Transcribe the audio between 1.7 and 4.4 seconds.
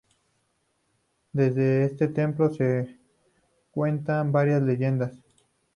este templo se cuentan